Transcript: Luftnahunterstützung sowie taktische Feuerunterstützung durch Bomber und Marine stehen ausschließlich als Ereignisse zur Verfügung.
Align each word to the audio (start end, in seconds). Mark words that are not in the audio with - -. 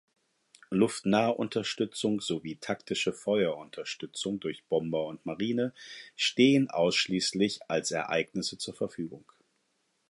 Luftnahunterstützung 0.71 2.21
sowie 2.21 2.55
taktische 2.57 3.13
Feuerunterstützung 3.13 4.39
durch 4.39 4.65
Bomber 4.65 5.05
und 5.05 5.27
Marine 5.27 5.75
stehen 6.15 6.71
ausschließlich 6.71 7.59
als 7.69 7.91
Ereignisse 7.91 8.57
zur 8.57 8.73
Verfügung. 8.73 9.31